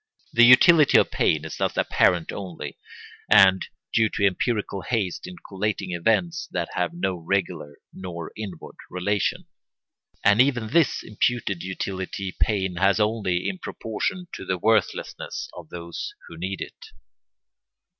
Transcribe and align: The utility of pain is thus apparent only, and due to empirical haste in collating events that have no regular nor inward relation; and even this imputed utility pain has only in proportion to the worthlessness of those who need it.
The 0.33 0.45
utility 0.45 0.97
of 0.97 1.11
pain 1.11 1.45
is 1.45 1.57
thus 1.57 1.77
apparent 1.77 2.31
only, 2.31 2.79
and 3.29 3.67
due 3.93 4.09
to 4.15 4.25
empirical 4.25 4.81
haste 4.81 5.27
in 5.27 5.35
collating 5.47 5.91
events 5.91 6.47
that 6.49 6.69
have 6.73 6.91
no 6.91 7.13
regular 7.17 7.77
nor 7.93 8.31
inward 8.35 8.77
relation; 8.89 9.45
and 10.23 10.41
even 10.41 10.69
this 10.69 11.03
imputed 11.03 11.61
utility 11.61 12.31
pain 12.39 12.77
has 12.77 12.99
only 12.99 13.47
in 13.47 13.59
proportion 13.59 14.27
to 14.33 14.43
the 14.43 14.57
worthlessness 14.57 15.47
of 15.53 15.69
those 15.69 16.15
who 16.27 16.35
need 16.35 16.61
it. 16.61 16.83